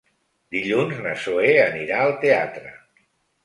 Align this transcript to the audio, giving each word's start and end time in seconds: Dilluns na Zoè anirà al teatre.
Dilluns 0.55 1.03
na 1.03 1.13
Zoè 1.25 1.53
anirà 1.67 2.03
al 2.09 2.19
teatre. 2.27 2.77